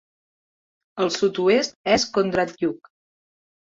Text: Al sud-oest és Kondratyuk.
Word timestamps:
Al 1.05 1.13
sud-oest 1.19 1.79
és 2.01 2.09
Kondratyuk. 2.19 2.95